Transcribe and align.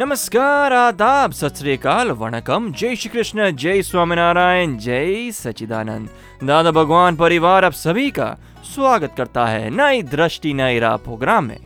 नमस्कार, 0.00 0.72
आदाब, 0.72 1.32
सत 1.32 1.54
वणकम। 2.10 2.72
जय 2.72 2.96
श्री 2.96 3.08
कृष्ण, 3.08 3.50
जय 3.50 3.82
स्वामीनारायण, 3.82 4.78
जय 4.78 5.30
सचिदानंद 5.30 6.08
दादा 6.44 6.70
भगवान 6.70 7.16
परिवार 7.16 7.64
आप 7.64 7.72
सभी 7.72 8.10
का 8.10 8.38
स्वागत 8.74 9.14
करता 9.16 9.46
है 9.46 9.70
नई 9.70 10.02
दृष्टि, 10.02 10.54
नई 10.54 10.78
राह 10.78 10.96
प्रोग्राम 10.96 11.44
में। 11.44 11.58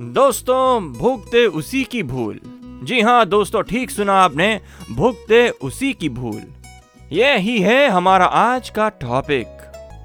दोस्तों, 0.00 0.92
भुगते 0.92 1.46
उसी 1.46 1.84
की 1.84 2.02
भूल। 2.02 2.40
जी 2.84 3.00
हाँ 3.00 3.26
दोस्तों, 3.26 3.62
ठीक 3.62 3.90
सुना 3.90 4.14
आपने, 4.14 4.60
भुगते 4.90 5.48
उसी 5.48 5.92
की 5.92 6.08
भूल। 6.08 6.42
ये 7.12 7.38
ही 7.38 7.58
है 7.58 7.88
हमारा 7.88 8.24
आज 8.24 8.70
का 8.70 8.88
टॉपिक 8.88 9.46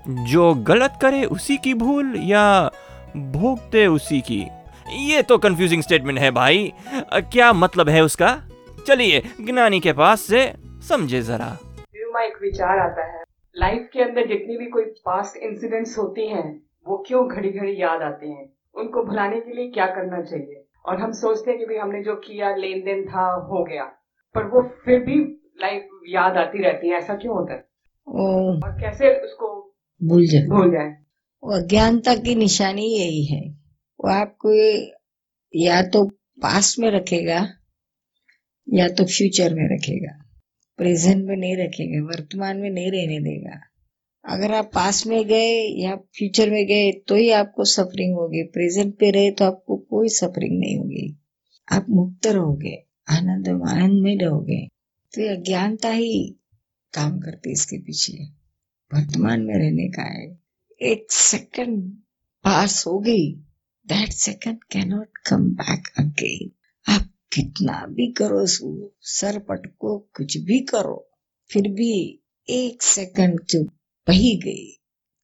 जो 0.09 0.54
गलत 0.54 1.00
करे 1.02 1.23
उसी 1.23 1.58
की 1.58 1.73
भूल 1.73 2.14
या 2.17 2.72
भोगते 3.17 3.88
उसी 3.88 4.22
की? 4.22 4.48
ये 4.90 5.22
तो 5.22 5.38
कंफ्यूजिंग 5.38 5.84
स्टेटमेंट 5.84 6.20
है 6.20 6.32
भाई। 6.32 6.73
क्या 7.14 7.54
मतलब 7.54 7.90
है 7.90 8.02
उसका? 8.02 8.44
चलिए 8.88 9.20
ज्ञानी 9.20 9.80
के 9.80 9.94
पास 9.94 10.22
से 10.22 10.53
समझे 10.66 11.22
जरा। 11.22 11.59
एक 12.23 12.42
विचार 12.42 12.80
आता 12.80 13.03
है। 13.03 13.23
लाइफ 13.58 13.89
के 13.94 14.03
अंदर 14.03 14.28
जितनी 14.28 14.58
भी 14.58 14.66
कोई 14.66 14.84
पास्ट 14.84 15.38
इंसिडेंट्स 15.38 15.97
होती 15.97 16.28
हैं 16.28 16.62
वो 16.88 17.03
क्यों 17.08 17.28
घड़ी 17.28 17.50
घड़ी 17.50 17.81
याद 17.81 18.02
आते 18.02 18.28
हैं? 18.28 18.53
उनको 18.75 19.03
भुलाने 19.03 19.39
के 19.39 19.53
लिए 19.53 19.72
क्या 19.72 19.86
करना 19.86 20.22
चाहिए? 20.22 20.67
और 20.86 21.02
हम 21.02 21.12
सोचते 21.12 21.52
हैं 21.52 21.59
कि 21.59 21.66
भाई 21.66 21.78
हमने 21.78 22.03
जो 22.03 22.16
किया 22.16 22.56
लेन 22.56 22.80
देन 22.80 23.06
था 23.06 23.50
हो 23.52 23.64
गया। 23.64 23.84
पर 24.36 24.44
वो 24.44 24.62
फिर 24.86 25.00
भी 25.00 25.16
लाइफ 25.62 25.88
याद 26.08 26.38
आती 26.38 26.64
रहती 26.64 26.90
है 26.90 26.95
ऐसा 26.95 27.14
क्यों 27.14 27.36
होता 27.36 27.53
है? 27.53 27.59
और 28.08 28.81
कैसे 28.81 29.23
उसको 29.23 29.75
भूल 30.03 30.25
जाए। 30.25 30.45
भूल 30.45 30.72
जाए? 30.72 30.97
वो 31.44 31.64
अज्ञानता 31.64 32.16
की 32.16 32.36
निशानी 32.36 32.86
यही 32.86 33.25
है। 33.25 33.67
वो 34.00 34.09
आपको 34.09 34.53
या 35.56 35.81
तो 35.81 36.06
पास 36.42 36.76
में 36.80 36.90
रखेगा 36.92 37.48
या 38.73 38.88
तो 38.88 39.06
फ्यूचर 39.06 39.53
में 39.53 39.66
रखेगा। 39.76 40.23
प्रेजेंट 40.78 41.26
में 41.26 41.36
नहीं 41.36 41.56
रखेगा, 41.58 42.03
वर्तमान 42.06 42.58
में 42.58 42.70
नहीं 42.70 42.92
रहने 42.92 43.20
देगा। 43.20 43.59
अगर 44.25 44.52
आप 44.52 44.72
पास 44.73 45.08
में 45.08 45.25
गए 45.25 45.81
या 45.84 45.95
फ्यूचर 45.95 46.50
में 46.50 46.66
गए 46.68 46.92
तो 46.92 47.16
ही 47.16 47.30
आपको 47.30 47.64
सफरिंग 47.64 48.14
होगी। 48.14 48.44
प्रेजेंट 48.44 48.98
पे 49.00 49.12
रहे 49.12 49.31
तो 49.31 49.45
आपको 49.45 49.78
कोई 49.78 50.09
सफरिंग 50.09 50.59
नहीं 50.59 50.78
होगी। 50.78 51.18
आप 51.72 51.86
मुक्त 51.90 52.28
रहोगे, 52.28 52.75
आनंद 53.09 53.50
आनंद 53.70 54.02
में 54.03 54.18
रहोगे। 54.18 54.68
तो 55.14 55.22
ये 55.22 55.28
अज्ञानता 55.28 55.90
ही 55.90 56.36
काम 56.94 57.20
करती 57.20 57.52
इसके 57.52 57.78
पीछे। 57.78 58.23
वर्तमान 58.94 59.42
में 59.42 59.56
रहने 59.56 59.88
का 59.88 60.03
है। 60.03 60.40
एक 60.81 61.12
सेकंड 61.12 61.92
पास 62.44 62.84
हो 62.88 63.00
गई 63.00 63.47
that 63.88 64.14
second 64.14 64.64
cannot 64.72 65.18
come 65.28 65.44
back 65.44 65.88
again 65.98 66.52
आप 66.94 67.10
कितना 67.34 67.86
भी 67.86 68.12
करो 68.12 68.46
सर 69.02 69.40
पटको 69.40 69.98
कुछ 70.00 70.38
भी 70.38 70.60
करो, 70.60 71.12
फिर 71.52 71.62
भी 71.62 72.24
एक 72.50 72.84
सेकंड 72.84 73.40
जो 73.50 73.64
बही 74.08 74.36
गई, 74.38 74.81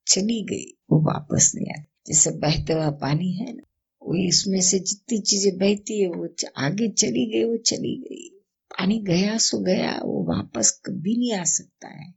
चली 0.08 0.44
गई, 0.44 0.78
वो 0.92 1.00
वापस 1.02 1.52
नहीं 1.56 1.66
आती। 1.66 1.92
जैसे 2.08 2.32
बहते 2.32 2.74
हुआ 2.74 2.90
पानी 2.90 3.32
है 3.34 3.54
ना, 3.54 3.64
वो 4.04 4.16
इसमें 4.28 4.62
से 4.62 4.80
जितनी 4.80 5.20
चीज़ें 5.20 5.58
बहती 5.58 6.02
है, 6.02 6.08
वो 6.08 6.36
आगे 6.58 6.90
चली 6.90 7.26
गई, 7.26 7.44
वो 7.44 7.58
चली 7.58 7.96
गई। 7.98 8.30
पानी 8.72 9.00
गया 9.00 9.38
सो 9.38 9.60
गया, 9.60 10.00
वो 10.04 10.36
वापस 10.36 10.82
कभी 10.86 11.18
नहीं 11.18 11.34
आ 11.34 11.44
सकता 11.44 11.88
है। 11.88 12.14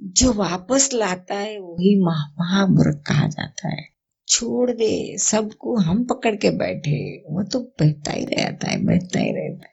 जो 0.00 0.32
वापस 0.32 0.90
लाता 0.92 1.34
है, 1.34 1.58
वही 1.58 1.96
महा 2.04 2.34
महामूर्ख 2.38 3.02
कहा 3.06 3.28
जाता 3.28 3.68
है। 3.68 3.91
छोड़ 4.32 4.70
दे, 4.70 5.18
सबको 5.18 5.76
हम 5.76 6.04
पकड़ 6.04 6.36
के 6.36 6.50
बैठे। 6.50 7.24
वो 7.30 7.42
तो 7.42 7.60
बहता 7.60 8.12
ही 8.12 8.24
रहता 8.24 8.70
है 8.70 8.84
बहता 8.84 9.18
ही 9.20 9.32
रहता 9.32 9.66
है। 9.66 9.72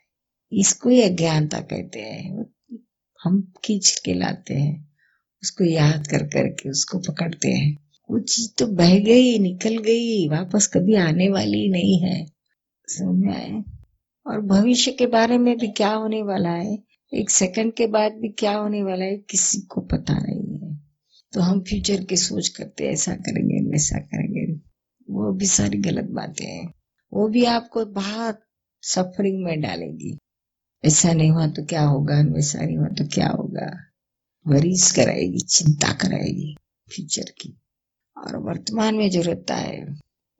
इसको 0.59 0.89
ही 0.89 1.01
अज्ञानता 1.01 1.59
कहते 1.59 1.99
हैं। 1.99 2.45
हम 3.23 3.53
खींच 3.65 4.01
के 4.05 4.13
लाते 4.13 4.53
हैं। 4.53 4.89
उसको 5.43 5.63
याद 5.63 6.07
कर 6.07 6.23
करके 6.23 6.69
उसको 6.69 6.99
पकड़ते 6.99 7.47
हैं। 7.47 7.77
वो 8.11 8.19
चीज़ 8.19 8.51
तो 8.59 8.67
बह 8.67 8.99
गई, 8.99 9.39
निकल 9.39 9.77
गई, 9.77 10.27
वापस 10.27 10.67
कभी 10.67 10.95
आने 10.95 11.29
वाली 11.29 11.69
नहीं 11.69 11.99
है। 11.99 12.25
समझ 12.87 13.25
में 13.25 13.35
आए 13.35 13.63
और 14.27 14.41
भविष्य 14.41 14.91
के 14.91 15.07
बारे 15.07 15.37
में 15.37 15.57
भी 15.57 15.67
क्या 15.67 15.93
होने 15.93 16.21
वाला 16.21 16.49
है? 16.49 16.83
एक 17.13 17.29
सेकंड 17.29 17.73
के 17.73 17.87
बाद 17.87 18.11
भी 18.11 18.29
क्या 18.29 18.57
होने 18.57 18.83
वाला 18.83 19.05
है? 19.05 19.17
किसी 19.17 19.61
को 19.61 19.81
पता 19.81 20.13
नहीं। 20.13 20.48
तो 21.33 21.41
हम 21.41 21.61
फ्यूचर 21.61 22.03
की 22.03 22.17
सोच 22.17 22.47
करते 22.47 22.85
ऐसा 22.85 23.15
करेंगे, 23.15 23.71
वैसा 23.71 23.99
करेंगे। 23.99 24.53
वो 25.09 25.33
भी 25.33 25.45
सारी 25.45 25.77
गलत 25.77 26.05
बातें 26.05 26.45
हैं। 26.45 26.73
वो 27.13 27.27
भी 27.27 27.45
आपको 27.45 27.85
बहुत 27.85 28.39
सफरिंग 28.81 29.43
में 29.43 29.61
डालेगी। 29.61 30.17
ऐसा 30.85 31.13
नहीं 31.13 31.31
हुआ 31.31 31.47
तो 31.47 31.65
क्या 31.65 31.83
होगा? 31.83 32.21
वैसा 32.21 32.61
नहीं 32.61 32.77
हुआ 32.77 32.87
तो 32.87 33.07
क्या 33.07 33.27
होगा? 33.27 33.85
वरीज 34.47 34.91
कराएगी, 34.91 35.39
चिंता 35.39 35.93
कराएगी 35.93 36.55
फ्यूचर 36.95 37.25
की। 37.41 37.61
और 38.17 38.37
वर्तमान 38.37 38.95
में 38.95 39.09
जो 39.09 39.21
रहता 39.21 39.55
है, 39.55 39.85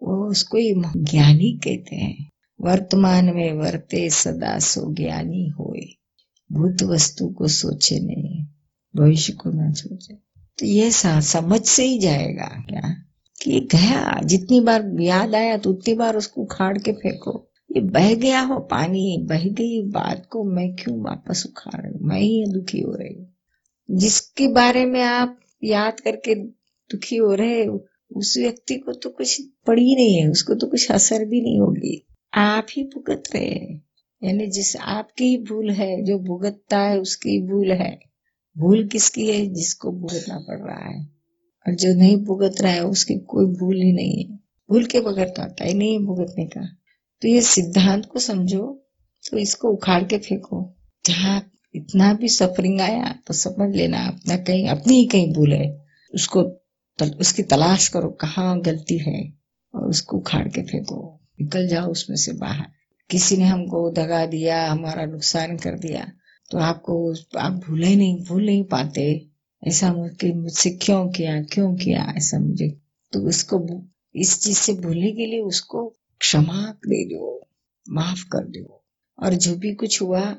वो 0.04 0.30
उसको 0.30 0.58
ही 0.58 0.74
ज्ञानी 0.98 1.60
कहते 1.64 1.96
हैं। 1.96 2.30
वर्तमान 2.62 3.26
में 3.26 3.54
वर्ते 3.54 4.10
सदा 4.10 4.60
सो 4.60 4.94
ज्ञानी 4.94 5.48
होए। 5.48 5.96
भूत 6.52 6.84
वस्तु 6.84 7.30
को 7.30 7.48
सोचे 7.48 8.00
नहीं, 8.00 8.46
भविष्य 8.96 9.34
को 9.34 9.50
ना 9.50 9.72
सोचे। 9.72 10.29
तो 10.60 10.66
ये 10.66 10.92
समझ 10.92 11.62
से 11.62 11.84
ही 11.86 12.00
जाएगा 12.00 12.48
क्या? 12.70 12.96
कि 13.42 13.52
ये 13.52 13.60
गया, 13.60 14.22
जितनी 14.24 14.60
बार 14.60 14.92
याद 15.00 15.36
आया 15.36 15.58
तो 15.58 15.70
उतनी 15.70 15.94
बार 15.94 16.16
उसको 16.16 16.42
उखाड़ 16.42 16.78
के 16.78 16.92
फेंको। 16.92 17.52
ये 17.76 17.82
बह 17.82 18.14
गया 18.16 18.42
हो 18.42 18.60
पानी, 18.60 19.18
बह 19.22 19.44
गई 19.44 19.82
बात 19.82 20.26
को 20.26 20.44
मैं 20.44 20.76
क्यों 20.76 21.00
वापस 21.02 21.44
उखाड़? 21.46 21.92
मैं 22.02 22.20
ही 22.20 22.46
दुखी 22.48 22.80
हो 22.80 22.92
रही 22.92 23.14
हूँ। 23.14 23.34
जिसके 23.92 24.48
बारे 24.48 24.86
में 24.86 25.02
आप 25.02 25.40
याद 25.64 26.00
करके 26.00 26.36
दुखी 26.36 27.16
हो 27.16 27.34
रहे 27.34 27.68
उस 28.16 28.38
व्यक्ति 28.38 28.76
को 28.76 28.94
तो 28.94 29.10
कुछ 29.10 29.42
पड़ी 29.68 29.96
नहीं 29.96 30.16
है, 30.16 30.30
उसको 30.30 30.56
तो 30.56 30.68
कुछ 30.68 30.92
असर 30.92 31.26
भी 31.26 31.42
नहीं 31.42 31.60
होगी। 31.60 32.08
आप 32.34 32.68
ही 32.72 32.84
भुगत 32.84 33.24
रहे 33.36 33.90
यानी 34.24 34.48
जिस 34.48 34.76
आपकी 34.78 35.26
ही 35.26 35.38
भूल 35.38 35.70
है, 35.70 36.04
जो 36.04 36.20
भुगतता 36.20 36.80
है, 36.80 37.00
उसकी 37.00 37.42
भूल 37.48 37.72
है। 37.72 38.09
भूल 38.60 38.88
किसकी 38.88 39.30
है 39.30 39.46
जिसको 39.48 39.92
भुगतना 39.92 40.38
पड़ 40.40 40.60
रहा 40.60 40.90
है? 40.90 41.08
और 41.66 41.76
जो 41.76 41.94
नहीं 41.94 42.18
भुगत 42.18 42.62
रहा 42.62 42.72
है 42.72 42.86
उसकी 42.86 43.16
कोई 43.16 43.46
भूल 43.46 43.76
ही 43.76 43.92
नहीं 43.92 44.24
है। 44.24 44.36
भूल 44.70 44.86
के 44.86 45.02
बगैर 45.02 45.28
तो 45.28 45.42
आता 45.42 45.66
ही 45.66 45.74
नहीं 45.74 45.94
है 45.94 46.06
भुगतने 46.06 46.46
का। 46.46 46.62
तो 47.22 47.28
ये 47.28 47.42
सिद्धांत 47.42 48.06
को 48.06 48.20
समझो 48.20 48.66
तो 49.24 49.38
इसको 49.38 49.70
उखाड़ 49.70 50.04
के 50.04 50.18
फेंको। 50.18 50.76
जहाँ 51.06 51.52
इतना 51.76 52.14
भी 52.14 52.30
सफरिंग 52.30 52.82
आया 52.82 53.16
तो 53.28 53.34
समझ 53.34 53.76
लेना 53.76 54.06
अपना 54.08 54.38
कहीं 54.38 54.68
अपनी 54.68 54.96
ही 54.96 55.06
कहीं 55.06 55.34
भूल 55.34 55.54
है। 55.54 55.86
उसको 56.14 56.44
तल, 57.00 57.10
उसकी 57.20 57.44
तलाश 57.44 57.88
करो 57.88 58.10
कहाँ 58.10 58.60
गलती 58.62 58.98
है 58.98 59.34
और 59.74 59.90
उसको 59.90 60.18
उखाड़ 60.18 60.48
के 60.48 60.62
फेंको। 60.62 61.20
निकल 61.42 61.68
जाओ 61.68 61.92
उसमें 61.92 62.18
से 62.18 62.34
बाहर। 62.34 62.66
किसी 63.10 63.38
ने 63.38 63.44
हमको 63.44 63.90
दगा 63.92 64.26
दिया 64.26 64.66
हमारा 64.68 65.06
नुकसान 65.06 65.58
कर 65.58 65.78
दिया। 65.80 66.12
तो 66.52 66.58
आपको 66.58 67.14
आप 67.38 67.52
भूले 67.52 67.96
नहीं, 67.96 68.26
भूल 68.26 68.46
नहीं 68.46 68.64
पाते। 68.64 69.30
ऐसा 69.68 69.94
मुझे 69.94 70.34
मुझसे 70.34 70.70
क्यों 70.70 71.10
किया 71.10 71.42
क्यों 71.42 71.76
किया 71.76 72.14
ऐसा 72.18 72.40
मुझे? 72.40 72.70
तो 73.14 73.20
उसको 73.20 73.88
इस 74.16 74.42
चीज़ 74.42 74.58
से 74.58 74.74
भूलने 74.74 75.12
के 75.12 75.26
लिए 75.26 75.40
उसको 75.40 75.96
क्षमा 76.20 76.68
दे 76.72 77.06
दो, 77.06 77.48
माफ़ 77.90 78.24
कर 78.24 78.48
दो। 78.48 78.86
और 79.20 79.34
जो 79.34 79.56
भी 79.56 79.74
कुछ 79.74 80.02
हुआ, 80.02 80.38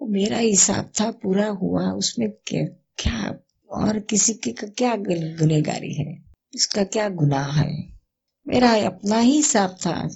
वो 0.00 0.06
मेरा 0.08 0.38
हिसाब 0.38 0.90
था, 1.00 1.10
पूरा 1.10 1.48
हुआ, 1.48 1.92
उसमें 1.92 2.30
क्या 2.30 2.64
क्या 2.98 3.38
और 3.70 3.98
किसी 3.98 4.34
की 4.34 4.52
क्या 4.52 4.96
गुन- 4.96 5.38
गुनहगारी 5.38 5.94
है? 5.94 6.24
इसका 6.54 6.84
क्या 6.84 7.08
गुनाह 7.08 7.52
है? 7.52 8.00
मेरा 8.48 8.86
अपना 8.86 9.18
ही 9.18 9.36
हिसाब 9.36 9.70
था। 9.70 10.08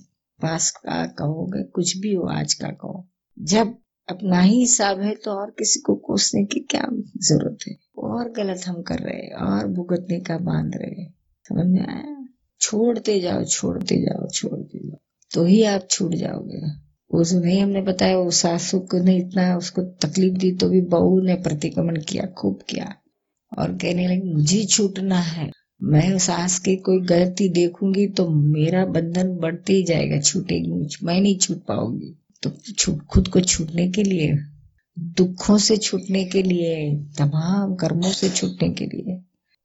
पास 0.42 0.70
का 0.70 1.06
कहोगे 1.06 1.62
कुछ 1.62 1.96
भी 1.96 2.14
हो, 2.14 2.24
आज 2.24 2.54
का 2.54 2.68
कहो। 2.68 3.08
जब 3.38 3.74
अपना 4.10 4.40
ही 4.40 4.60
हिसाब 4.60 5.00
है 5.00 5.14
तो 5.14 5.30
और 5.30 5.50
किसी 5.50 5.80
को 5.80 5.94
कोसने 5.94 6.44
की 6.44 6.60
क्या 6.60 6.86
ज़रूरत 7.18 7.58
है? 7.68 7.76
और 7.98 8.32
गलत 8.32 8.60
हम 8.66 8.82
कर 8.82 8.98
रहे 8.98 9.16
हैं, 9.16 9.32
और 9.32 9.66
भुगतने 9.66 10.20
का 10.20 10.38
बाँध 10.38 10.72
रहे 10.76 11.02
हैं। 11.02 11.14
समझ 11.48 11.66
में 11.66 11.80
आया? 11.80 12.28
छोड़ते 12.60 13.20
जाओ 13.20 13.44
छोड़ते 13.44 13.96
जाओ 13.96 14.28
छोड़ते 14.28 14.78
जाओ। 14.78 14.98
तो 15.34 15.44
ही 15.44 15.62
आप 15.62 15.88
छूट 15.90 16.14
जाओगे। 16.14 16.90
उस 17.10 17.32
नहीं 17.32 17.62
हमने 17.62 17.82
बताया, 17.82 18.18
वो 18.18 18.30
सासू 18.30 18.78
को 18.78 18.98
ने 18.98 19.16
इतना 19.16 19.56
उसको 19.56 19.82
तकलीफ़ 19.82 20.34
दी 20.34 20.52
तो 20.52 20.68
भी 20.68 20.80
बहू 20.80 21.20
ने 21.20 21.34
प्रतिक्रमण 21.34 22.00
किया, 22.00 22.26
खूब 22.26 22.58
किया। 22.68 22.94
और 23.58 23.72
कहने 23.72 24.08
लगी, 24.08 24.32
मुझे 24.32 24.64
छूटना 24.64 25.18
है। 25.18 25.50
मैं 25.82 26.18
सास 26.18 26.58
की 26.58 26.76
कोई 26.76 27.00
गलती 27.00 27.48
देखूँगी 27.48 28.06
तो 28.06 28.28
मेरा 28.28 28.84
बंधन 28.86 29.36
बढ़ते 29.36 29.72
ही 29.72 29.82
जाएगा, 29.82 30.20
छूटेगी 30.20 30.96
मैं 31.02 31.20
नहीं 31.20 31.38
छूट 31.38 31.56
पाऊँगी। 31.56 32.16
तो 32.46 32.96
खुद 32.96 33.28
को 33.28 33.40
छूटने 33.40 33.88
के 33.88 34.02
लिए 34.02 34.38
दुखों 34.98 35.58
से 35.58 35.76
छूटने 35.76 36.24
के 36.24 36.42
लिए 36.42 36.96
तमाम 37.18 37.74
कर्मों 37.74 38.10
से 38.10 38.28
छूटने 38.28 38.68
के 38.68 38.86
लिए 38.86 39.20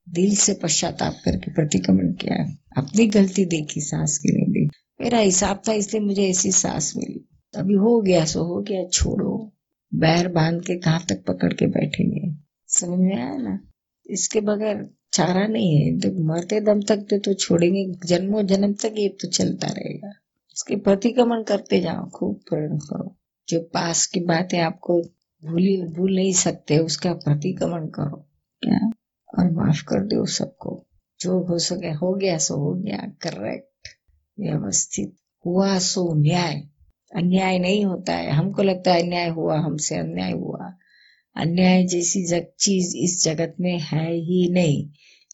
दिल 0.10 0.36
से 0.36 0.54
पश्चाताप 0.54 1.16
करके 1.26 1.52
प्रतिक्रमण 1.52 2.14
किया 2.14 2.58
अपनी 2.78 3.08
गलती 3.08 3.46
देखी 3.46 3.82
सास 3.82 4.18
की 4.18 4.32
देखी 4.32 4.70
मेरा 5.02 5.18
हिसाब 5.18 5.62
था 5.68 5.74
इसलिए 5.74 6.04
मुझे 6.04 6.30
ऐसी 6.30 6.52
सास 6.52 6.94
मिली। 6.98 7.26
अभी 7.58 7.74
हो 7.74 8.02
गया 8.02 8.26
सो 8.26 8.44
हो 8.44 8.62
गया 8.62 8.88
छोड़ो। 8.88 9.52
बैर 9.94 10.28
बाँध 10.28 10.62
के 10.62 10.76
कहाँ 10.76 11.06
तक 11.10 11.24
पकड़ 11.28 11.54
के 11.54 11.68
बैठेंगे? 11.68 12.36
समझ 12.68 13.00
में 13.00 13.16
आया 13.16 13.38
ना? 13.38 13.60
इसके 14.10 14.42
बगैर 14.42 14.90
चारा 15.14 15.48
नहीं 15.48 15.78
है। 15.78 16.00
तो 16.00 16.24
मरते 16.24 16.62
दम 16.62 16.82
तक 16.82 16.98
तो, 16.98 17.20
तो 17.20 17.34
छोड़ेंगे 17.34 18.08
जन्मों 18.08 18.46
जन्म 18.46 18.74
तक 18.74 18.96
ये 18.98 19.10
तो 19.10 19.28
चलता 19.28 19.68
रहेगा। 19.68 20.14
इसके 20.56 20.76
प्रतिक्रमण 20.76 21.44
करते 21.44 21.82
जाओ 21.82 22.10
खूब 22.10 22.36
प्रण 22.36 22.78
करो। 22.78 23.18
जो 23.50 23.60
पास 23.60 24.06
की 24.06 24.20
बातें 24.20 24.60
आपको 24.60 25.02
भूल 25.46 25.88
भूल 25.88 26.16
नहीं 26.16 26.34
सकते 26.34 26.78
उसका 26.78 27.14
प्रतिक्रमण 27.14 27.86
करो। 27.88 28.30
क्या? 28.62 28.92
और 29.40 29.52
माफ़ 29.52 29.84
कर 29.84 30.00
दो 30.00 30.26
सबको। 30.26 30.88
जो 31.20 31.44
हो 31.44 31.60
सके 31.60 31.88
हो 31.88 32.14
गया 32.14 32.38
सो 32.38 32.56
हो 32.56 32.74
गया 32.74 32.98
करेक्ट 32.98 33.88
व्यवस्थित। 34.40 35.16
हुआ 35.46 35.80
सो 35.80 36.14
न्याय। 36.14 36.64
अन्याय 37.16 37.60
नहीं 37.60 37.86
होता 37.86 38.14
है। 38.14 38.32
हमको 38.32 38.64
लगता 38.64 38.94
है 38.94 39.04
अन्याय 39.04 39.30
हुआ 39.30 39.60
हमसे 39.60 39.96
अन्याय 39.96 40.32
हुआ। 40.32 40.74
अन्याय 41.36 41.84
जैसी 41.84 42.26
जग, 42.26 42.46
चीज़ 42.60 42.98
इस 42.98 43.24
जगत 43.26 43.56
में 43.60 43.80
है 43.80 44.14
ही 44.14 44.50
नहीं। 44.52 44.90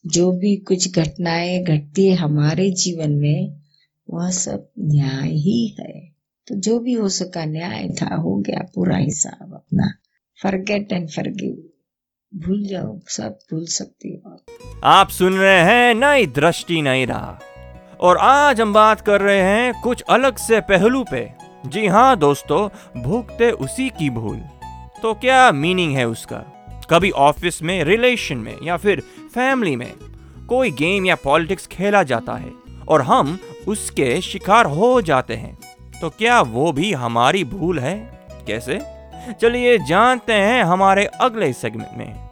जो 0.06 0.32
भी 0.32 0.56
कुछ 0.56 1.00
घटनाएँ 1.00 1.64
घटती 1.64 2.08
है 2.08 2.16
हमारे 2.16 2.72
जीवन 2.72 3.12
में 3.12 3.61
वह 4.14 4.30
सब 4.30 4.70
न्याय 4.80 5.30
ही 5.30 5.78
है। 5.80 6.12
तो 6.48 6.56
जो 6.56 6.80
भी 6.80 6.94
हो 6.94 7.10
सका 7.10 7.46
न्याय 7.46 7.90
था, 7.90 8.16
हो 8.16 8.36
गया 8.36 8.72
पूरा 8.76 8.98
हिसाब 8.98 9.54
अपना। 9.54 9.94
फॉरगेट 10.44 10.92
एंड 10.92 11.10
फॉरगिव 11.10 11.64
भूल 12.36 12.64
जाओ, 12.64 13.00
सब 13.08 13.40
भूल 13.52 13.66
सकती 13.66 14.22
हो 14.26 14.42
आप। 14.84 15.10
सुन 15.10 15.34
रहे 15.38 15.60
हैं 15.60 15.96
नई 15.96 16.26
दृष्टि, 16.26 16.82
नई 16.82 17.06
राह। 17.06 17.48
और 18.00 18.18
आज 18.18 18.62
हम 18.62 18.74
बात 18.74 19.02
कर 19.02 19.22
रहे 19.22 19.42
हैं 19.42 19.82
कुछ 19.82 20.02
अलग 20.02 20.38
से 20.38 20.60
पहलू 20.60 21.06
पे। 21.12 21.30
जी 21.66 21.88
हाँ 21.88 22.18
दोस्तों, 22.18 22.70
भुगते 23.02 23.52
उसी 23.52 23.90
की 23.90 24.10
भूल। 24.10 24.38
तो 25.02 25.14
क्या 25.14 25.52
मीनिंग 25.52 25.96
है 25.96 26.08
उसका? 26.08 26.38
कभी 26.90 27.12
ऑफ़िस 27.12 27.64
में 27.64 27.84
रिलेशन 27.84 28.38
में, 28.38 28.58
या 28.64 28.78
फिर 28.78 29.00
फैमिली 29.34 29.76
में? 29.76 29.94
कोई 30.50 30.72
गेम 30.72 31.06
या 31.06 31.16
पॉलिटिक्स 31.16 31.68
खेला 31.68 32.04
जाता 32.04 32.36
है। 32.36 32.61
और 32.92 33.02
हम 33.02 33.38
उसके 33.68 34.20
शिकार 34.22 34.66
हो 34.66 35.02
जाते 35.02 35.34
हैं। 35.34 35.58
तो 36.02 36.10
क्या 36.10 36.42
वो 36.42 36.72
भी 36.72 36.92
हमारी 36.94 37.44
भूल 37.44 37.80
है? 37.80 37.96
कैसे? 38.48 38.80
चलिए 39.42 39.78
जानते 39.80 40.34
हैं 40.34 40.64
हमारे 40.64 41.06
अगले 41.22 41.52
सेगमेंट 41.54 41.98
में। 41.98 42.30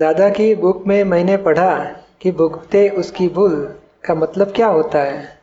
दादा 0.00 0.28
की 0.28 0.54
बुक 0.54 0.84
में 0.86 1.02
मैंने 1.04 1.36
पढ़ा 1.36 1.76
कि 2.20 2.30
भुगते 2.32 2.88
उसकी 2.88 3.28
भूल 3.28 3.54
का 4.04 4.14
मतलब 4.14 4.52
क्या 4.52 4.66
होता 4.66 4.98
है? 4.98 5.38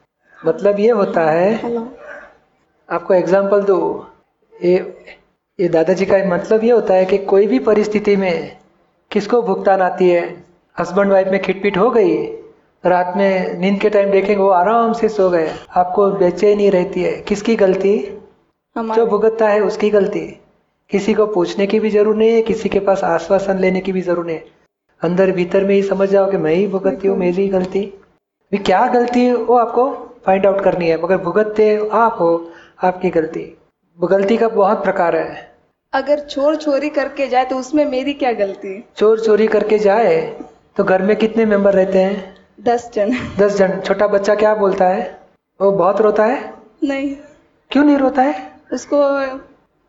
मतलब 0.45 0.79
ये 0.79 0.91
होता 0.91 1.29
है 1.31 1.75
आपको 2.89 3.13
एग्ज़ाम्पल 3.13 3.61
दो। 3.61 3.79
ये 4.53 4.75
ये 5.59 5.67
दादाजी 5.69 6.05
का 6.05 6.17
मतलब 6.25 6.63
ये 6.63 6.71
होता 6.71 6.93
है 6.93 7.05
कि 7.05 7.17
कोई 7.25 7.47
भी 7.47 7.59
परिस्थिति 7.59 8.15
में 8.15 8.57
किसको 9.11 9.41
भुगतान 9.41 9.81
आती 9.81 10.09
है? 10.09 10.23
हस्बैंड 10.79 11.11
वाइफ 11.11 11.27
में 11.27 11.41
खिटपिट 11.41 11.77
हो 11.77 11.89
गई 11.89 12.15
रात 12.83 13.13
में 13.17 13.59
नींद 13.59 13.79
के 13.81 13.89
टाइम 13.89 14.09
देखेंगे 14.11 14.41
वो 14.43 14.49
आराम 14.49 14.93
से 14.93 15.09
सो 15.09 15.29
गए। 15.29 15.49
आपको 15.77 16.09
बेचैनी 16.11 16.69
रहती 16.69 17.01
है। 17.03 17.11
किसकी 17.21 17.55
गलती? 17.55 17.97
जो 18.75 19.05
भुगतता 19.05 19.47
है 19.47 19.59
उसकी 19.61 19.89
गलती। 19.89 20.19
किसी 20.91 21.13
को 21.13 21.25
पूछने 21.25 21.67
की 21.67 21.79
भी 21.79 21.89
ज़रूरत 21.89 22.17
नहीं 22.17 22.31
है 22.31 22.41
किसी 22.41 22.69
के 22.69 22.79
पास 22.79 23.03
आश्वासन 23.03 23.59
लेने 23.59 23.81
की 23.81 23.91
भी 23.91 24.01
ज़रूरत 24.01 24.27
नहीं 24.27 24.37
है। 24.37 24.45
अंदर 25.01 25.31
भीतर 25.31 25.65
में 25.65 25.75
ही 25.75 25.81
समझ 25.83 26.09
जाओ 26.09 26.31
कि 26.31 26.37
मैं 26.37 26.53
ही 26.55 26.65
भुगतती 26.67 27.07
हूँ 27.07 27.17
मेरी 27.17 27.47
गलती। 27.47 27.81
भी 28.51 28.57
क्या 28.59 28.85
गलती 28.87 29.25
है 29.25 29.35
वो 29.35 29.57
आपको 29.57 29.89
फाइंड 30.25 30.45
आउट 30.45 30.61
करनी 30.63 30.89
है। 30.89 31.01
मगर 31.03 31.17
भुगतते 31.17 31.75
आप 31.93 32.17
हो 32.19 32.33
आपकी 32.83 33.09
गलती। 33.09 33.45
गलती 33.99 34.37
का 34.37 34.49
बहुत 34.49 34.83
प्रकार 34.83 35.15
है। 35.15 35.49
अगर 35.93 36.19
चोर 36.19 36.55
चोरी 36.55 36.89
करके 36.89 37.27
जाए 37.27 37.45
तो 37.45 37.57
उसमें 37.57 37.85
मेरी 37.85 38.13
क्या 38.15 38.31
गलती? 38.33 38.83
चोर 38.97 39.19
चोरी 39.19 39.47
करके 39.47 39.79
जाए 39.79 40.21
तो 40.77 40.83
घर 40.83 41.01
में 41.01 41.15
कितने 41.15 41.45
मेंबर 41.45 41.73
रहते 41.73 41.99
हैं? 41.99 42.40
दस 42.61 42.89
जन 42.93 43.11
दस 43.37 43.55
जन 43.57 43.79
छोटा 43.85 44.07
बच्चा 44.07 44.33
क्या 44.35 44.53
बोलता 44.55 44.87
है? 44.87 45.19
वो 45.59 45.71
बहुत 45.71 46.01
रोता 46.01 46.25
है? 46.25 46.53
नहीं। 46.83 47.15
क्यों 47.71 47.83
नहीं 47.83 47.97
रोता 47.97 48.21
है? 48.21 48.33
उसको 48.73 48.97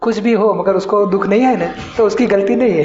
कुछ 0.02 0.18
भी 0.18 0.32
हो 0.32 0.52
मगर 0.54 0.76
उसको 0.76 1.04
दुख 1.06 1.26
नहीं 1.26 1.40
है 1.40 1.56
ना? 1.56 1.66
तो 1.96 2.06
उसकी 2.06 2.26
गलती 2.26 2.56
नहीं 2.56 2.84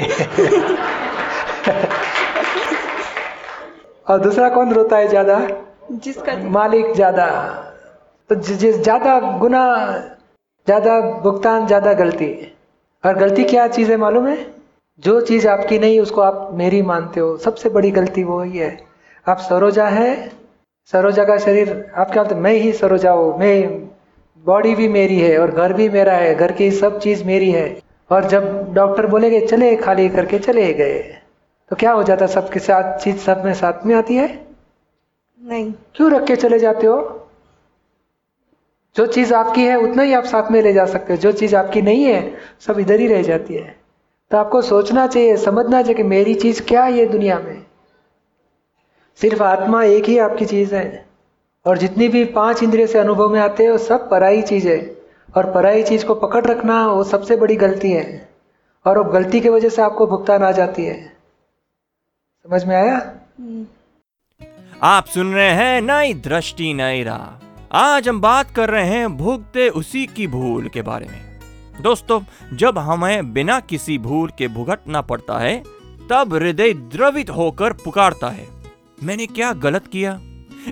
और 4.06 4.20
दूसरा 4.20 4.48
कौन 4.48 4.72
रोता 4.72 4.96
है 4.96 5.08
ज़्यादा? 5.08 5.38
जिसका 5.92 6.36
मालिक 6.48 6.92
ज़्यादा। 6.94 7.26
तो 8.30 8.34
जिस 8.34 8.76
ज़्यादा 8.76 9.18
गुना 9.38 9.64
ज़्यादा 10.66 11.00
भुगतान 11.22 11.66
ज़्यादा 11.66 11.92
गलती। 11.92 12.30
और 13.04 13.14
गलती 13.14 13.44
क्या 13.44 13.66
चीज़ 13.68 13.90
है 13.90 13.96
मालूम 13.96 14.26
है? 14.26 14.36
जो 14.98 15.20
चीज़ 15.20 15.48
आपकी 15.48 15.78
नहीं 15.78 16.00
उसको 16.00 16.20
आप 16.20 16.48
मेरी 16.54 16.82
मानते 16.82 17.20
हो। 17.20 17.36
सबसे 17.36 17.68
बड़ी 17.68 17.90
गलती 17.90 18.24
वो 18.24 18.42
ही 18.42 18.58
है। 18.58 18.87
आप 19.28 19.38
सरोजा 19.38 19.86
है 19.88 20.32
सरोजा 20.92 21.24
का 21.24 21.36
शरीर 21.38 21.70
आप 21.94 22.10
क्या 22.10 22.22
बोलते 22.22 22.40
मैं 22.40 22.52
ही 22.52 22.72
सरोजा 22.72 23.10
हूँ 23.10 23.38
मैं 23.38 23.68
बॉडी 24.46 24.74
भी 24.74 24.88
मेरी 24.88 25.18
है 25.20 25.38
और 25.38 25.50
घर 25.50 25.72
भी 25.72 25.88
मेरा 25.88 26.12
है 26.12 26.34
घर 26.34 26.52
की 26.52 26.70
सब 26.70 26.98
चीज़ 27.00 27.24
मेरी 27.24 27.50
है। 27.50 27.66
और 28.10 28.28
जब 28.28 28.74
डॉक्टर 28.74 29.06
बोलेगे 29.06 29.40
चले 29.46 29.74
खाली 29.76 30.08
करके 30.08 30.38
चले 30.38 30.72
गए 30.72 30.98
तो 31.70 31.76
क्या 31.76 31.92
हो 31.92 32.02
जाता 32.02 32.26
सबके 32.26 32.60
साथ 32.60 32.98
चीज़ 32.98 33.16
सब 33.16 33.44
में 33.44 33.52
साथ 33.54 33.86
में 33.86 33.94
आती 33.94 34.14
है? 34.14 34.28
नहीं। 35.42 35.72
क्यों 35.94 36.10
रख 36.12 36.26
के 36.26 36.36
चले 36.36 36.58
जाते 36.58 36.86
हो? 36.86 37.28
जो 38.96 39.06
चीज़ 39.06 39.34
आपकी 39.34 39.64
है 39.64 39.76
उतना 39.78 40.02
ही 40.02 40.12
आप 40.12 40.24
साथ 40.24 40.50
में 40.50 40.62
ले 40.62 40.72
जा 40.72 40.86
सकते 40.86 41.12
हो। 41.12 41.18
जो 41.18 41.32
चीज़ 41.32 41.56
आपकी 41.56 41.82
नहीं 41.82 42.04
है 42.04 42.20
सब 42.60 42.78
इधर 42.80 43.00
ही 43.00 43.06
रह 43.06 43.22
जाती 43.22 43.54
है। 43.54 43.76
तो 44.30 44.36
आपको 44.36 44.62
सोचना 44.62 45.06
चाहिए 45.06 45.36
समझना 45.36 45.82
चाहिए 45.82 45.94
कि 45.94 46.02
मेरी 46.02 46.34
चीज़ 46.34 46.62
क्या 46.62 46.84
है 46.84 46.92
ये 46.92 47.06
दुनिया 47.06 47.38
में? 47.38 47.57
सिर्फ़ 49.20 49.42
आत्मा 49.42 49.84
एक 49.84 50.04
ही 50.04 50.18
आपकी 50.18 50.46
चीज़ 50.46 50.74
है। 50.74 51.06
और 51.66 51.78
जितनी 51.78 52.08
भी 52.08 52.24
पाँच 52.24 52.62
इंद्रिय 52.62 52.86
से 52.86 52.98
अनुभव 52.98 53.28
में 53.28 53.40
आते 53.40 53.64
हैं 53.64 53.70
वो 53.70 53.78
सब 53.78 54.10
पराई 54.10 54.42
चीज़ 54.42 54.68
है। 54.68 54.96
और 55.36 55.52
पराई 55.52 55.82
चीज़ 55.82 56.06
को 56.06 56.14
पकड़ 56.14 56.44
रखना 56.44 56.86
वो 56.86 57.04
सबसे 57.04 57.36
बड़ी 57.36 57.56
गलती 57.56 57.92
है। 57.92 58.28
और 58.86 58.98
वो 58.98 59.04
गलती 59.04 59.40
की 59.40 59.48
वजह 59.48 59.68
से 59.68 59.82
आपको 59.82 60.06
भुगतान 60.06 60.42
आ 60.42 60.50
जाती 60.52 60.84
है। 60.84 61.16
समझ 62.42 62.64
में 62.64 62.76
आया? 62.76 63.12
आप 64.82 65.04
सुन 65.04 65.34
रहे 65.34 65.50
हैं 65.50 65.80
नई 65.80 66.14
दृष्टि 66.14 66.74
नई 66.74 67.02
राह। 67.02 67.44
आज 67.72 68.08
हम 68.08 68.20
बात 68.20 68.50
कर 68.50 68.70
रहे 68.70 68.86
हैं 68.86 69.16
भुगते 69.16 69.68
उसी 69.68 70.06
की 70.06 70.26
भूल 70.26 70.68
के 70.68 70.82
बारे 70.82 71.06
में। 71.06 71.40
दोस्तों 71.82 72.20
जब 72.56 72.78
हमें 72.78 73.32
बिना 73.32 73.60
किसी 73.60 73.98
भूल 73.98 74.30
के 74.38 74.48
भुगतना 74.48 75.00
पड़ता 75.00 75.38
है 75.38 75.62
तब 76.10 76.34
हृदय 76.34 76.72
द्रवित 76.72 77.30
होकर 77.30 77.72
पुकारता 77.72 78.28
है। 78.28 78.57
मैंने 79.02 79.26
क्या 79.26 79.52
गलत 79.52 79.86
किया? 79.86 80.20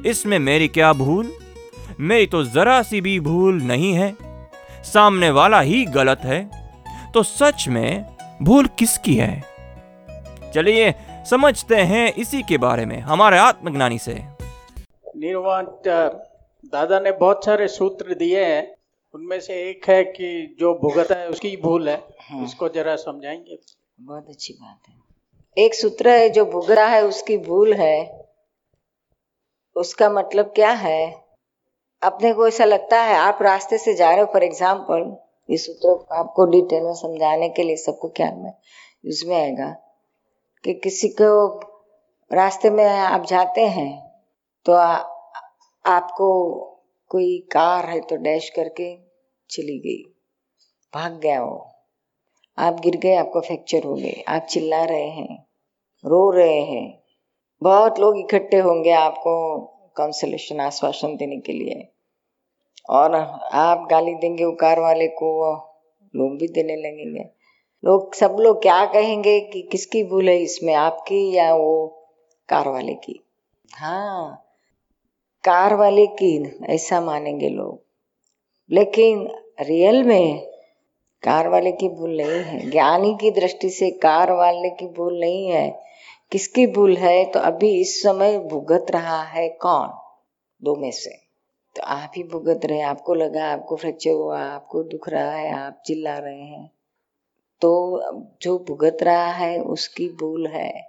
इसमें 0.06 0.38
मेरी 0.38 0.68
क्या 0.68 0.92
भूल? 0.92 1.32
मेरी 2.00 2.26
तो 2.26 2.44
जरा 2.44 2.82
सी 2.82 3.00
भी 3.00 3.20
भूल 3.20 3.62
नहीं 3.62 3.92
है। 3.92 4.16
सामने 4.84 5.30
वाला 5.30 5.60
ही 5.60 5.84
गलत 5.84 6.18
है। 6.18 6.50
तो 7.14 7.22
सच 7.22 7.68
में 7.68 8.16
भूल 8.42 8.66
किसकी 8.66 9.14
है? 9.14 9.44
चलिए 10.54 10.94
समझते 11.30 11.76
हैं 11.76 12.14
इसी 12.14 12.42
के 12.42 12.58
बारे 12.58 12.86
में 12.86 13.00
हमारे 13.00 13.38
आत्मज्ञानी 13.38 13.98
से। 13.98 14.24
निर्वाण 15.16 15.66
दादा 16.66 17.00
ने 17.00 17.12
बहुत 17.12 17.44
सारे 17.44 17.68
सूत्र 17.68 18.14
दिए 18.14 18.44
हैं। 18.44 18.76
उनमें 19.14 19.40
से 19.40 19.70
एक 19.70 19.88
है 19.88 20.04
कि 20.04 20.56
जो 20.60 20.74
भुगता 20.74 21.14
है 21.14 21.28
उसकी 21.28 21.56
भूल 21.56 21.88
है। 21.88 22.02
हाँ। 22.20 22.44
इसको 22.44 22.68
जरा 22.68 22.96
समझाएँगे। 22.96 23.58
बहुत 24.00 24.26
अच्छी 24.28 24.52
बात 24.52 24.80
है। 24.88 25.05
एक 25.56 25.74
सूत्र 25.74 26.10
है 26.10 26.28
जो 26.28 26.44
भुगरा 26.46 26.86
है 26.86 27.02
उसकी 27.04 27.36
भूल 27.38 27.72
है। 27.74 28.26
उसका 29.76 30.08
मतलब 30.10 30.52
क्या 30.56 30.70
है? 30.70 31.26
अपने 32.02 32.32
को 32.34 32.46
ऐसा 32.48 32.64
लगता 32.64 33.00
है 33.02 33.14
आप 33.16 33.38
रास्ते 33.42 33.78
से 33.78 33.94
जा 33.94 34.10
रहे 34.10 34.20
हो 34.20 34.26
फॉर 34.32 34.44
एग्ज़ाम्पल 34.44 35.16
ये 35.48 35.56
सूत्र 35.56 36.14
आपको 36.16 36.44
डिटेल 36.46 36.82
में 36.82 36.92
समझाने 36.94 37.48
के 37.48 37.62
लिए 37.62 37.76
सबको 37.76 38.08
क्या 38.08 38.30
में 38.32 38.52
उसमें 39.04 39.36
आएगा 39.36 39.70
कि 40.64 40.74
किसी 40.74 41.08
को 41.20 41.30
रास्ते 42.30 42.70
में 42.70 42.84
आप 42.84 43.26
जाते 43.26 43.66
हैं 43.68 43.90
तो 44.66 44.72
आ, 44.72 44.94
आपको 45.84 46.28
कोई 47.10 47.38
कार 47.52 47.88
है 47.90 48.00
तो 48.00 48.16
डैश 48.18 48.50
करके 48.50 48.94
चली 49.50 49.78
गई 49.78 50.02
भाग 50.92 51.18
गया 51.20 51.42
वो। 51.42 51.66
आप 52.58 52.80
गिर 52.80 52.96
गए 52.96 53.14
आपको 53.16 53.40
फ्रैक्चर 53.40 53.84
हो 53.84 53.94
गए 53.94 54.24
आप 54.28 54.46
चिल्ला 54.50 54.84
रहे 54.84 55.08
हैं। 55.10 55.45
रो 56.06 56.30
रहे 56.30 56.60
हैं। 56.60 57.02
बहुत 57.62 57.98
लोग 57.98 58.18
इकट्ठे 58.18 58.56
होंगे 58.56 58.90
आपको 58.90 59.58
काउंसलेशन 59.96 60.60
आश्वासन 60.60 61.16
देने 61.16 61.36
के 61.36 61.52
लिए। 61.52 61.92
और 62.90 63.14
आप 63.52 63.88
गाली 63.90 64.14
देंगे, 64.14 64.44
उकार 64.44 64.80
वाले 64.80 65.06
को 65.06 65.56
लोग 66.16 66.38
भी 66.38 66.48
देने 66.48 66.76
लगेंगे। 66.76 67.28
लोग, 67.84 68.14
सब 68.14 68.36
लोग 68.40 68.62
क्या 68.62 68.86
कहेंगे 68.86 69.40
कि 69.40 69.62
किसकी 69.62 70.04
भूल 70.04 70.28
है 70.28 70.38
इसमें, 70.38 70.74
आपकी 70.74 71.34
या 71.34 71.54
वो 71.54 72.02
कार 72.48 72.68
वाले 72.68 72.94
की? 72.94 73.26
हाँ 73.74 74.42
कार 75.44 75.74
वाले 75.74 76.06
की, 76.06 76.58
ऐसा 76.68 77.00
मानेंगे 77.00 77.48
लोग। 77.48 77.82
लेकिन 78.70 79.28
रियल 79.60 80.02
में 80.02 80.46
कार 81.22 81.48
वाले 81.48 81.72
की 81.72 81.88
भूल 81.88 82.16
नहीं 82.16 82.44
है। 82.44 82.70
ज्ञानी 82.70 83.16
की 83.20 83.30
दृष्टि 83.30 83.70
से 83.70 83.90
कार 83.90 84.32
वाले 84.32 84.70
की 84.70 84.86
भूल 84.86 85.20
नहीं 85.20 85.46
है। 85.46 85.86
किसकी 86.30 86.66
भूल 86.66 86.96
है? 86.96 87.24
तो 87.24 87.40
अभी 87.40 87.80
इस 87.80 88.02
समय 88.02 88.38
भुगत 88.38 88.86
रहा 88.90 89.22
है 89.22 89.48
कौन? 89.48 89.88
दो 90.62 90.76
में 90.76 90.90
से। 90.90 91.10
तो 91.76 91.82
आप 91.82 92.12
ही 92.16 92.22
भुगत 92.22 92.60
रहे। 92.64 92.80
आपको 92.80 93.14
लगा, 93.14 93.44
आपको 93.44 93.76
फ्रैक्चर 93.76 94.10
हुआ, 94.10 94.40
आपको 94.40 94.82
दुख 94.82 95.08
रहा 95.08 95.32
है, 95.32 95.52
आप 95.52 95.82
चिल्ला 95.86 96.18
रहे 96.18 96.42
हैं। 96.42 96.70
तो 97.60 98.00
जो 98.42 98.58
भुगत 98.58 98.98
रहा 99.02 99.32
है, 99.32 99.58
उसकी 99.58 100.08
भूल 100.08 100.46
है। 100.46 100.88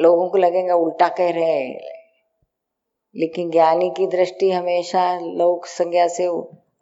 लोगों 0.00 0.28
को 0.28 0.38
लगेगा, 0.38 0.74
उल्टा 0.74 1.08
कह 1.08 1.30
रहे 1.30 1.44
हैं। 1.44 1.80
लेकिन 3.16 3.50
ज्ञानी 3.50 3.90
की 3.90 4.06
दृष्टि 4.06 4.50
हमेशा 4.50 5.18
लोक 5.18 5.66
संज्ञा 5.66 6.08
से 6.08 6.26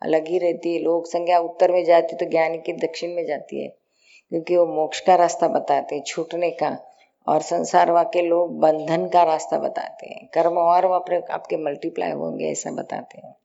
अलग 0.03 0.29
ही 0.29 0.39
रहती 0.39 0.75
है। 0.75 0.81
लोक 0.81 1.07
संज्ञा 1.07 1.39
उत्तर 1.39 1.73
में 1.73 1.85
जाती 1.85 2.09
है 2.13 2.19
तो 2.19 2.27
ज्ञानी 2.27 2.59
की 2.59 2.73
दक्षिण 2.73 3.15
में 3.15 3.27
जाती 3.27 3.63
है। 3.63 3.69
क्योंकि 4.29 4.57
वो 4.57 4.67
मोक्ष 4.67 5.01
का 5.01 5.15
रास्ता 5.15 5.49
बताते 5.49 5.97
हैं, 5.97 6.03
छूटने 6.03 6.51
का। 6.51 6.94
और 7.27 7.41
संसार 7.41 7.87
के 7.91 8.23
लोग 8.23 8.59
बंधन 8.59 9.07
का 9.07 9.23
रास्ता 9.23 9.59
बताते 9.59 10.07
हैं। 10.07 10.29
कर्म 10.35 10.59
और 10.59 10.91
अपने 10.91 11.23
आपके 11.31 11.57
मल्टीप्लाई 11.57 12.11
होंगे, 12.11 12.51
ऐसा 12.51 12.71
बताते 12.71 13.19
हैं। 13.19 13.37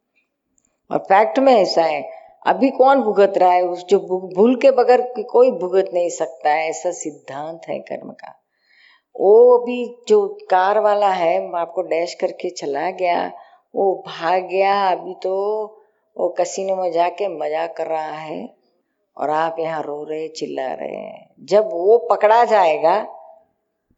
और 0.91 0.97
फैक्ट 0.97 1.39
में 1.39 1.53
ऐसा 1.53 1.81
है, 1.81 2.09
अभी 2.45 2.69
कौन 2.69 3.01
भुगत 3.01 3.33
रहा 3.37 3.51
है? 3.51 3.61
उस 3.61 3.85
जो 3.85 3.99
भूल 4.35 4.55
के 4.55 4.71
बगैर 4.71 5.13
कोई 5.23 5.51
भुगत 5.51 5.89
नहीं 5.93 6.09
सकता 6.09 6.49
है, 6.49 6.69
ऐसा 6.69 6.91
सिद्धांत 6.91 7.61
है 7.69 7.79
कर्म 7.79 8.09
का। 8.09 8.43
वो 9.19 9.57
अभी 9.57 9.97
जो 10.07 10.37
कार 10.49 10.79
वाला 10.79 11.09
है, 11.09 11.51
आपको 11.55 11.81
डैश 11.81 12.13
करके 12.13 12.49
चला 12.49 12.91
गया, 12.91 13.31
वो 13.75 14.03
भाग 14.07 14.43
गया, 14.43 14.89
अभी 14.89 15.13
तो 15.13 15.65
वो 16.17 16.29
कसीनो 16.29 16.75
में 16.75 16.91
जाके 16.91 17.27
मज़ा 17.27 17.67
कर 17.67 17.87
रहा 17.87 18.11
है। 18.11 18.55
और 19.17 19.29
आप 19.29 19.55
यहाँ 19.59 19.83
रो 19.83 20.03
रहे 20.03 20.27
चिल्ला 20.27 20.73
रहे 20.73 20.95
हैं। 20.95 21.29
जब 21.39 21.69
वो 21.73 21.97
पकड़ा 21.97 22.45
जाएगा 22.45 23.18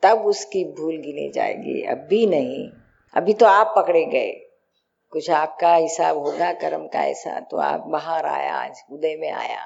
तब 0.03 0.25
उसकी 0.25 0.63
भूल 0.65 0.97
गिनी 0.97 1.29
जाएगी। 1.29 1.81
अभी 1.83 2.25
नहीं। 2.27 2.69
अभी 3.13 3.33
तो 3.33 3.45
आप 3.45 3.73
पकड़े 3.77 4.05
गए। 4.05 4.31
कुछ 5.13 5.29
आपका 5.29 5.73
हिसाब 5.75 6.17
होगा, 6.17 6.53
कर्म 6.53 6.87
का 6.87 7.03
ऐसा। 7.03 7.39
तो 7.39 7.57
आप 7.57 7.87
बाहर 7.87 8.25
आया, 8.25 8.53
आज 8.55 8.83
उदय 8.91 9.15
में 9.15 9.31
आया 9.31 9.61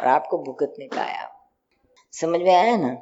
और 0.00 0.06
आपको 0.06 0.38
भुगतने 0.38 0.86
का 0.86 1.00
आया 1.00 1.30
समझ 2.12 2.40
में 2.40 2.54
आया 2.54 2.76
ना? 2.76 2.94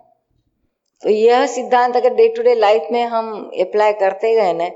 तो 1.03 1.11
यह 1.11 1.47
सिद्धांत 1.47 1.97
अगर 1.97 2.15
डे 2.15 2.29
टू 2.29 2.43
डे 2.43 2.55
लाइफ 2.55 2.83
में 2.93 3.05
हम 3.05 3.51
अप्लाई 3.61 3.93
करते 3.93 4.35
गए 4.35 4.53
ना 4.53 4.71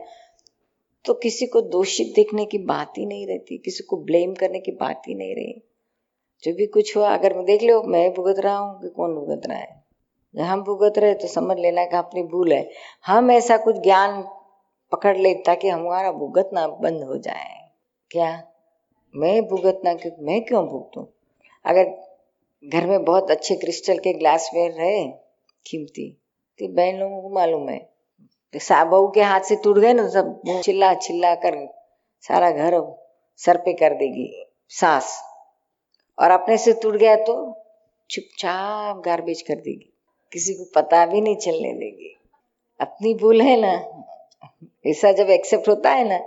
तो 1.04 1.14
किसी 1.14 1.46
को 1.46 1.60
दोषित 1.60 2.12
देखने 2.16 2.46
की 2.46 2.58
बात 2.58 2.98
ही 2.98 3.06
नहीं 3.06 3.26
रहती। 3.26 3.58
किसी 3.58 3.84
को 3.84 3.96
ब्लेम 3.96 4.34
करने 4.34 4.60
की 4.60 4.72
बात 4.72 5.02
ही 5.08 5.14
नहीं 5.14 5.34
रही। 5.34 5.62
जो 6.44 6.54
भी 6.54 6.66
कुछ 6.66 6.96
हुआ, 6.96 7.14
अगर 7.14 7.42
देख 7.42 7.62
लो, 7.62 7.82
मैं 7.82 8.14
भुगत 8.14 8.38
रहा 8.38 8.56
हूँ 8.56 8.82
कि 8.82 8.88
कौन 8.88 9.14
भुगत 9.14 9.46
रहा 9.46 9.58
है? 9.58 9.85
हम 10.42 10.62
भुगत 10.62 10.98
रहे 10.98 11.14
तो 11.14 11.28
समझ 11.28 11.58
लेना 11.58 11.84
कि 11.84 11.96
अपनी 11.96 12.22
भूल 12.22 12.52
है। 12.52 12.70
हम 13.06 13.30
ऐसा 13.30 13.56
कुछ 13.56 13.76
ज्ञान 13.76 14.22
पकड़ 14.92 15.16
ले 15.16 15.34
ताकि 15.34 15.68
हमारा 15.68 16.12
भुगतना 16.12 16.66
बंद 16.68 17.02
हो 17.02 17.16
जाए। 17.18 17.70
क्या? 18.10 18.42
मैं 19.14 19.42
भुगतना 19.46 19.94
क्यों 19.94 20.12
मैं 20.20 20.44
क्यों 20.44 20.66
भुगतू? 20.66 21.08
अगर 21.64 21.84
घर 22.64 22.86
में 22.86 23.04
बहुत 23.04 23.30
अच्छे 23.30 23.56
क्रिस्टल 23.56 23.98
के 23.98 24.12
ग्लास 24.12 24.50
में 24.54 24.68
रहे, 24.68 25.06
कीमती 25.66 26.10
तो 26.60 26.68
बहन 26.68 26.96
लोगों 26.96 27.22
को 27.22 27.28
मालूम 27.28 27.68
है। 27.68 27.78
तो 28.54 28.84
बहू 28.84 29.08
के 29.08 29.22
हाथ 29.22 29.40
से 29.40 29.56
टूट 29.56 29.78
गए 29.78 29.92
ना, 29.92 30.08
सब 30.08 30.40
चिल्ला 30.64 30.94
चिल्ला 30.94 31.34
कर 31.34 31.56
सारा 32.20 32.50
घर 32.50 32.80
सर 33.36 33.56
पे 33.56 33.72
कर 33.72 33.94
देगी, 33.94 34.46
सास। 34.68 35.22
और 36.18 36.30
अपने 36.30 36.56
से 36.58 36.72
टूट 36.72 36.96
गया 36.96 37.16
तो 37.16 37.34
चुपचाप 38.10 39.02
गार्बेज 39.04 39.42
कर 39.42 39.54
देगी। 39.54 39.92
किसी 40.36 40.54
को 40.54 40.64
पता 40.74 41.06
भी 41.06 41.20
नहीं 41.20 41.36
चलने 41.36 41.72
देगी। 41.72 42.16
अपनी 42.80 43.14
भूल 43.14 43.40
है 43.40 43.56
ना? 43.60 43.74
ऐसा 44.86 45.12
जब 45.12 45.30
एक्सेप्ट 45.30 45.68
होता 45.68 45.90
है 45.90 46.08
ना 46.08 46.18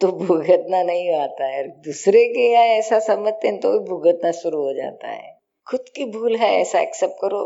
तो 0.00 0.08
भुगतना 0.08 0.82
नहीं 0.82 1.14
आता 1.14 1.46
है। 1.46 1.68
दूसरे 1.68 2.24
के 2.28 2.52
या 2.52 2.60
ऐसा 2.60 2.98
समझते 2.98 3.48
हैं 3.48 3.60
तो 3.60 3.72
भी 3.72 3.78
भुगतना 3.78 4.30
शुरू 4.30 4.62
हो 4.62 4.72
जाता 4.74 5.08
है। 5.08 5.38
खुद 5.66 5.80
की 5.96 6.04
भूल 6.04 6.36
है, 6.36 6.52
ऐसा 6.52 6.80
एक्सेप्ट 6.80 7.14
करो 7.22 7.42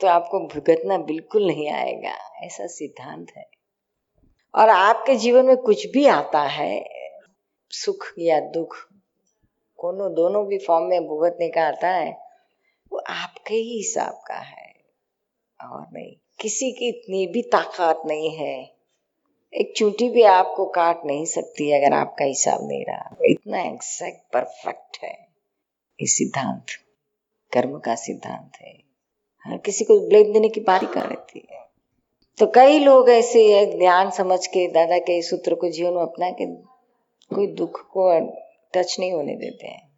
तो 0.00 0.06
आपको 0.06 0.40
भुगतना 0.40 0.98
बिल्कुल 0.98 1.46
नहीं 1.46 1.70
आएगा। 1.70 2.12
ऐसा 2.42 2.66
सिद्धांत 2.66 3.32
है। 3.36 3.46
और 4.54 4.68
आपके 4.68 5.16
जीवन 5.16 5.46
में 5.46 5.56
कुछ 5.56 5.86
भी 5.86 6.06
आता 6.06 6.42
है, 6.42 6.84
सुख 7.70 8.12
या 8.18 8.40
दुख, 8.40 8.76
कोनो 9.76 10.08
दोनों 10.08 10.46
भी 10.46 10.58
फॉर्म 10.58 10.84
में 10.84 11.06
भुगतने 11.06 11.48
का 11.48 11.66
आता 11.68 11.88
है, 11.88 12.12
वो 12.92 12.98
आपके 12.98 13.54
ही 13.54 13.76
हिसाब 13.76 14.20
का 14.26 14.34
है। 14.34 14.63
और 15.68 15.86
नहीं। 15.92 16.16
किसी 16.40 16.72
की 16.72 16.88
इतनी 16.88 17.26
भी 17.26 17.42
ताकत 17.42 18.02
नहीं 18.06 18.30
है। 18.30 18.74
एक 19.54 19.74
चूंटी 19.76 20.08
भी 20.08 20.22
आपको 20.22 20.66
काट 20.66 21.04
नहीं 21.04 21.24
सकती 21.24 21.70
अगर 21.70 21.92
आपका 21.92 22.24
हिसाब 22.24 22.68
नहीं 22.68 22.84
रहा। 22.84 23.16
इतना 23.24 23.60
एग्जैक्ट 23.60 24.32
परफेक्ट 24.32 24.98
है। 25.02 25.28
ये 26.00 26.06
सिद्धांत। 26.06 26.66
कर्म 27.52 27.78
का 27.78 27.94
सिद्धांत 27.94 28.52
है। 28.60 28.78
हर 29.44 29.58
किसी 29.58 29.84
को 29.84 30.08
ब्लेम 30.08 30.32
देने 30.32 30.48
की 30.48 30.60
ही 30.60 30.86
कर 30.86 31.02
रहती 31.02 31.48
है। 31.52 31.64
तो 32.38 32.46
कई 32.46 32.78
लोग 32.78 33.10
ऐसे 33.10 33.66
ज्ञान 33.78 34.10
समझ 34.10 34.46
के, 34.46 34.68
दादा 34.68 34.98
के 34.98 35.22
सूत्र 35.22 35.54
को 35.54 35.68
जीवन 35.68 35.92
में 35.92 36.02
अपना 36.02 36.30
के 36.30 36.46
कोई 37.34 37.46
दुख 37.46 37.86
को 37.86 38.20
टच 38.74 38.96
नहीं 39.00 39.12
होने 39.12 39.36
देते 39.36 39.66
हैं। 39.66 39.88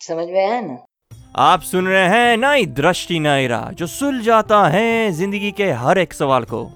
समझ 0.00 0.28
में 0.28 0.46
आया 0.46 0.60
ना? 0.60 0.87
आप 1.36 1.62
सुन 1.62 1.86
रहे 1.86 2.08
हैं 2.08 2.36
नई 2.36 2.66
दृष्टि, 2.66 3.18
नई 3.18 3.46
राह, 3.46 3.70
जो 3.70 3.86
सुल 3.86 4.20
जाता 4.20 4.68
है 4.68 5.12
ज़िंदगी 5.12 5.50
के 5.52 5.70
हर 5.70 5.98
एक 5.98 6.12
सवाल 6.12 6.44
को। 6.44 6.70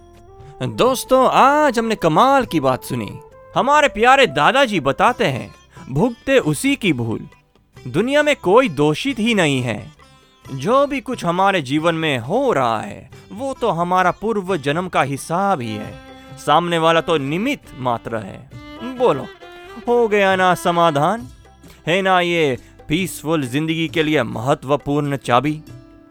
दोस्तों, 0.62 1.28
आज 1.32 1.78
हमने 1.78 1.94
कमाल 1.94 2.44
की 2.44 2.60
बात 2.60 2.84
सुनी। 2.84 3.18
हमारे 3.56 3.88
प्यारे 3.88 4.26
दादाजी 4.26 4.80
बताते 4.80 5.24
हैं, 5.24 5.54
भुगते 5.90 6.38
उसी 6.38 6.76
की 6.76 6.92
भूल। 6.92 7.28
दुनिया 7.88 8.22
में 8.22 8.36
कोई 8.36 8.68
दोषित 8.68 9.18
ही 9.18 9.34
नहीं 9.34 9.62
है। 9.62 9.92
जो 10.54 10.86
भी 10.86 11.00
कुछ 11.00 11.24
हमारे 11.24 11.62
जीवन 11.62 11.94
में 11.94 12.18
हो 12.18 12.52
रहा 12.52 12.80
है, 12.80 13.10
वो 13.32 13.54
तो 13.54 13.70
हमारा 13.70 14.10
पूर्व 14.10 14.56
जन्म 14.56 14.88
का 14.88 15.02
हिसाब 15.02 15.60
ही 15.60 15.74
है। 15.74 15.94
सामने 16.46 16.78
वाला 16.78 17.00
तो 17.00 17.16
निमित्त 17.18 17.74
मात्र 17.78 18.16
है। 18.16 18.50
बोलो, 18.98 19.26
हो 19.88 20.08
गया 20.08 20.36
ना 20.36 20.54
समाधान? 20.54 21.28
है 21.86 22.02
ना 22.02 22.20
ये 22.20 22.58
पीसफुल 22.92 23.44
ज़िंदगी 23.48 23.86
के 23.88 24.02
लिए 24.02 24.22
महत्वपूर्ण 24.22 25.16
चाबी? 25.16 25.52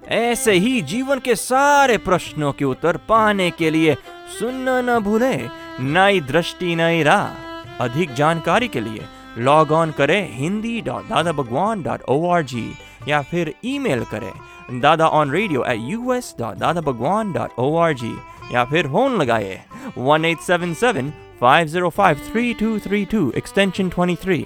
ऐसे 0.10 0.52
ही 0.54 0.82
जीवन 0.92 1.20
के 1.26 1.36
सारे 1.36 1.98
प्रश्नों 1.98 2.52
के 2.52 2.66
उत्तर 2.66 2.98
पाने 3.10 3.50
के 3.58 3.70
लिए 3.70 3.94
सुनना 4.40 4.80
न 4.82 4.98
भूले, 5.04 5.36
नई 5.80 6.22
दृष्टि, 6.22 6.76
नई 6.76 7.04
राह। 7.04 7.84
अधिक 7.84 8.14
जानकारी 8.14 8.68
के 8.68 8.82
लिए 8.82 9.02
लॉग 9.38 9.72
ऑन 9.72 9.92
करें 9.98 10.38
Hindi 10.38 10.82
dot 10.82 11.10
Dada 11.10 11.32
Bhagwan 11.32 11.84
dot 11.84 12.04
O 12.10 12.28
R 12.30 12.44
G 12.44 12.66
या 13.08 13.22
फिर 13.32 13.54
ईमेल 13.66 14.04
करें 14.12 14.80
Dada 14.82 15.08
on 15.20 15.32
radio 15.32 15.64
at 15.64 15.80
U 15.90 16.14
S 16.14 16.34
dot 16.40 16.58
Dada 16.58 16.82
Bhagwan 16.90 17.34
dot 17.34 17.60
O 17.60 17.76
R 17.84 17.94
G 18.02 18.14
या 18.54 18.64
फिर 18.72 18.88
फ़ोन 18.88 19.22
लगाए 19.22 19.62
one 19.98 20.26
eight 20.26 20.42
seven 20.48 20.74
seven 20.82 21.14
five 21.42 21.68
zero 21.68 21.90
five 22.00 22.26
three 22.32 22.54
two 22.54 22.78
three 22.80 23.04
two 23.12 23.32
extension 23.38 23.90
twenty 23.90 24.16
three 24.24 24.46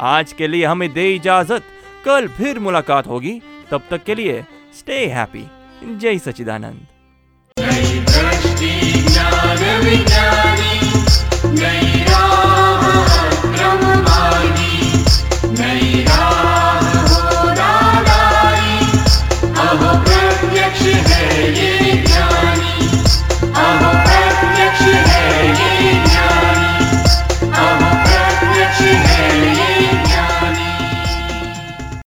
आज 0.00 0.32
के 0.32 0.46
लिए 0.46 0.64
हमें 0.64 0.92
दे 0.92 1.14
इजाज़त। 1.14 1.62
कल 2.04 2.28
फिर 2.28 2.58
मुलाकात 2.58 3.06
होगी। 3.06 3.42
तब 3.70 3.82
तक 3.90 4.04
के 4.04 4.14
लिए 4.14 4.44
स्टे 4.78 5.06
हैप्पी 5.06 5.46
जय 5.96 6.18
सचिदानंद 6.18 6.86